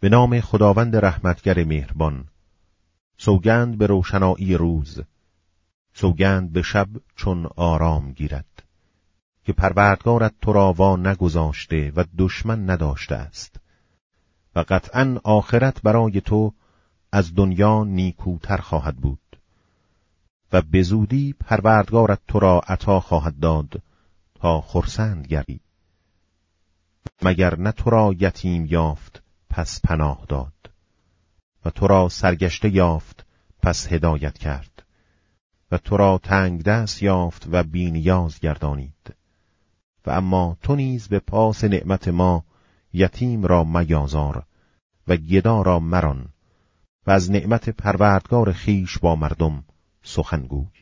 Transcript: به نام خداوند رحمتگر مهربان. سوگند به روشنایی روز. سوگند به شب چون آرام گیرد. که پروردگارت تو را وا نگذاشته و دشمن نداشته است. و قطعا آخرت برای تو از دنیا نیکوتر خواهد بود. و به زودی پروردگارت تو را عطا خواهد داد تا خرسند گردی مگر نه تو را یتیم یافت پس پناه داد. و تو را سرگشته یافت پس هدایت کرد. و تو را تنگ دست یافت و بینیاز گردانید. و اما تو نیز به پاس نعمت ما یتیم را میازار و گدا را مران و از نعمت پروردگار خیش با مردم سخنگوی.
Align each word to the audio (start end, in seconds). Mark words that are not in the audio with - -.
به 0.00 0.08
نام 0.08 0.40
خداوند 0.40 0.96
رحمتگر 0.96 1.64
مهربان. 1.64 2.24
سوگند 3.16 3.78
به 3.78 3.86
روشنایی 3.86 4.54
روز. 4.54 5.00
سوگند 5.94 6.52
به 6.52 6.62
شب 6.62 6.88
چون 7.16 7.46
آرام 7.56 8.12
گیرد. 8.12 8.62
که 9.44 9.52
پروردگارت 9.52 10.34
تو 10.42 10.52
را 10.52 10.72
وا 10.72 10.96
نگذاشته 10.96 11.92
و 11.96 12.04
دشمن 12.18 12.70
نداشته 12.70 13.14
است. 13.14 13.60
و 14.56 14.64
قطعا 14.68 15.20
آخرت 15.24 15.82
برای 15.82 16.20
تو 16.20 16.52
از 17.12 17.34
دنیا 17.34 17.84
نیکوتر 17.84 18.56
خواهد 18.56 18.96
بود. 18.96 19.36
و 20.52 20.62
به 20.62 20.82
زودی 20.82 21.32
پروردگارت 21.32 22.20
تو 22.28 22.38
را 22.38 22.60
عطا 22.68 23.00
خواهد 23.00 23.38
داد 23.40 23.82
تا 24.34 24.60
خرسند 24.60 25.26
گردی 25.26 25.60
مگر 27.22 27.58
نه 27.58 27.72
تو 27.72 27.90
را 27.90 28.14
یتیم 28.18 28.66
یافت 28.66 29.09
پس 29.50 29.80
پناه 29.80 30.24
داد. 30.28 30.70
و 31.64 31.70
تو 31.70 31.86
را 31.86 32.08
سرگشته 32.08 32.74
یافت 32.74 33.26
پس 33.62 33.92
هدایت 33.92 34.38
کرد. 34.38 34.82
و 35.70 35.78
تو 35.78 35.96
را 35.96 36.20
تنگ 36.22 36.62
دست 36.62 37.02
یافت 37.02 37.46
و 37.50 37.62
بینیاز 37.62 38.40
گردانید. 38.40 39.14
و 40.06 40.10
اما 40.10 40.56
تو 40.62 40.76
نیز 40.76 41.08
به 41.08 41.18
پاس 41.18 41.64
نعمت 41.64 42.08
ما 42.08 42.44
یتیم 42.92 43.44
را 43.44 43.64
میازار 43.64 44.46
و 45.08 45.16
گدا 45.16 45.62
را 45.62 45.80
مران 45.80 46.28
و 47.06 47.10
از 47.10 47.30
نعمت 47.30 47.70
پروردگار 47.70 48.52
خیش 48.52 48.98
با 48.98 49.16
مردم 49.16 49.64
سخنگوی. 50.02 50.79